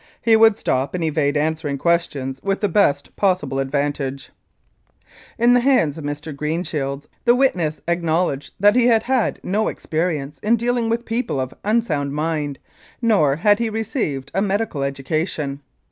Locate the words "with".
2.41-2.61, 10.89-11.05